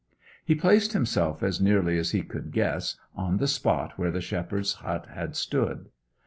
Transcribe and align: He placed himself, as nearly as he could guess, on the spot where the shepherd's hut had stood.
He 0.43 0.55
placed 0.55 0.93
himself, 0.93 1.43
as 1.43 1.61
nearly 1.61 1.99
as 1.99 2.09
he 2.09 2.23
could 2.23 2.51
guess, 2.51 2.97
on 3.15 3.37
the 3.37 3.45
spot 3.47 3.99
where 3.99 4.09
the 4.09 4.19
shepherd's 4.19 4.73
hut 4.81 5.05
had 5.13 5.35
stood. 5.35 5.89